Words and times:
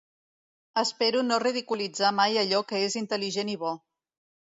Espero 0.83 1.19
no 1.27 1.37
ridiculitzar 1.43 2.09
mai 2.21 2.39
allò 2.45 2.61
que 2.71 2.81
és 2.87 2.97
intel·ligent 3.03 3.53
i 3.55 3.59
bo. 3.65 3.75